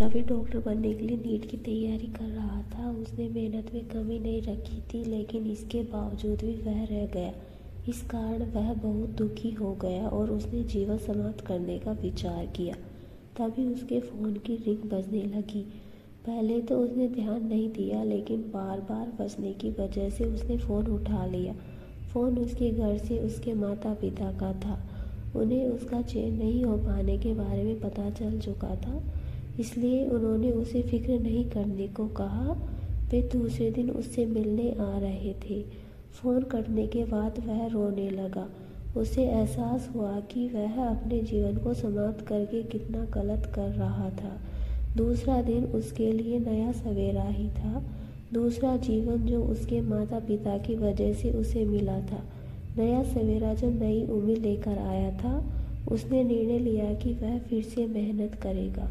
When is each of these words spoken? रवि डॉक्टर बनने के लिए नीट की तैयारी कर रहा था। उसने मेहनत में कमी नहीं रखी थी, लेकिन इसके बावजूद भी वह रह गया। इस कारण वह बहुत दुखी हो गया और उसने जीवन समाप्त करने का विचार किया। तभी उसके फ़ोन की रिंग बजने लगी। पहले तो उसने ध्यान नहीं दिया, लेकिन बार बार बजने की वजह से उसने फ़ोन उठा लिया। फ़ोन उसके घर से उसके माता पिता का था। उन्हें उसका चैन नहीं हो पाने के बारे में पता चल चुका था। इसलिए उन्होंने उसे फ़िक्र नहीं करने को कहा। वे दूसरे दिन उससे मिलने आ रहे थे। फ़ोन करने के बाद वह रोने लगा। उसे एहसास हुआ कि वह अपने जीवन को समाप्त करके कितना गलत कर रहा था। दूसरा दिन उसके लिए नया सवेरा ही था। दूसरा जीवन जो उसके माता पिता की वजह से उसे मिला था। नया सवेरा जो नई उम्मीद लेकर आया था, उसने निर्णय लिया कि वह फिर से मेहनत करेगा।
रवि 0.00 0.20
डॉक्टर 0.20 0.58
बनने 0.58 0.94
के 0.94 1.06
लिए 1.06 1.16
नीट 1.16 1.50
की 1.50 1.56
तैयारी 1.56 2.06
कर 2.06 2.24
रहा 2.24 2.62
था। 2.62 2.90
उसने 2.90 3.28
मेहनत 3.28 3.70
में 3.74 3.84
कमी 3.88 4.18
नहीं 4.18 4.42
रखी 4.42 4.80
थी, 4.80 5.04
लेकिन 5.04 5.46
इसके 5.46 5.82
बावजूद 5.82 6.38
भी 6.38 6.54
वह 6.62 6.84
रह 6.84 7.06
गया। 7.06 7.32
इस 7.88 8.02
कारण 8.02 8.42
वह 8.42 8.72
बहुत 8.74 9.08
दुखी 9.08 9.50
हो 9.50 9.74
गया 9.74 10.08
और 10.08 10.30
उसने 10.30 10.62
जीवन 10.64 10.98
समाप्त 10.98 11.40
करने 11.40 11.78
का 11.78 11.92
विचार 11.92 12.46
किया। 12.46 12.74
तभी 13.38 13.66
उसके 13.66 14.00
फ़ोन 14.00 14.34
की 14.34 14.56
रिंग 14.56 14.90
बजने 14.90 15.22
लगी। 15.22 15.62
पहले 16.26 16.60
तो 16.60 16.78
उसने 16.78 17.08
ध्यान 17.08 17.46
नहीं 17.46 17.68
दिया, 17.68 18.04
लेकिन 18.04 18.40
बार 18.40 18.80
बार 18.80 19.12
बजने 19.20 19.52
की 19.52 19.70
वजह 19.70 20.10
से 20.10 20.24
उसने 20.24 20.58
फ़ोन 20.58 20.86
उठा 20.86 21.26
लिया। 21.26 21.54
फ़ोन 22.12 22.38
उसके 22.38 22.70
घर 22.70 22.98
से 22.98 23.18
उसके 23.18 23.54
माता 23.54 23.94
पिता 23.94 24.32
का 24.32 24.52
था। 24.52 24.88
उन्हें 25.36 25.66
उसका 25.66 26.02
चैन 26.02 26.34
नहीं 26.34 26.64
हो 26.64 26.76
पाने 26.76 27.18
के 27.18 27.34
बारे 27.34 27.62
में 27.62 27.80
पता 27.80 28.10
चल 28.10 28.40
चुका 28.40 28.76
था। 28.76 29.02
इसलिए 29.60 30.06
उन्होंने 30.06 30.50
उसे 30.50 30.82
फ़िक्र 30.82 31.12
नहीं 31.12 31.50
करने 31.50 31.88
को 31.88 32.08
कहा। 32.08 32.68
वे 33.10 33.22
दूसरे 33.22 33.70
दिन 33.70 33.90
उससे 33.90 34.26
मिलने 34.26 34.70
आ 34.70 34.98
रहे 34.98 35.32
थे। 35.32 35.62
फ़ोन 36.12 36.42
करने 36.42 36.86
के 36.86 37.04
बाद 37.04 37.38
वह 37.46 37.66
रोने 37.66 38.10
लगा। 38.10 38.50
उसे 38.96 39.24
एहसास 39.24 39.90
हुआ 39.94 40.20
कि 40.20 40.48
वह 40.48 40.84
अपने 40.84 41.22
जीवन 41.22 41.56
को 41.56 41.74
समाप्त 41.74 42.26
करके 42.26 42.62
कितना 42.62 43.04
गलत 43.04 43.52
कर 43.54 43.68
रहा 43.68 44.10
था। 44.10 44.40
दूसरा 44.96 45.42
दिन 45.42 45.64
उसके 45.64 46.12
लिए 46.12 46.38
नया 46.38 46.72
सवेरा 46.72 47.22
ही 47.22 47.48
था। 47.48 47.84
दूसरा 48.32 48.76
जीवन 48.76 49.16
जो 49.16 49.44
उसके 49.44 49.80
माता 49.80 50.18
पिता 50.18 50.58
की 50.58 50.74
वजह 50.74 51.12
से 51.12 51.30
उसे 51.30 51.64
मिला 51.64 52.00
था। 52.00 52.24
नया 52.78 53.02
सवेरा 53.02 53.54
जो 53.54 53.70
नई 53.70 54.06
उम्मीद 54.06 54.38
लेकर 54.38 54.78
आया 54.78 55.10
था, 55.10 55.62
उसने 55.88 56.24
निर्णय 56.24 56.58
लिया 56.58 56.94
कि 56.94 57.14
वह 57.14 57.38
फिर 57.38 57.62
से 57.62 57.86
मेहनत 57.86 58.34
करेगा। 58.34 58.90